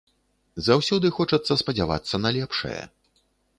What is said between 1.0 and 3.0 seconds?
хочацца спадзявацца на лепшае.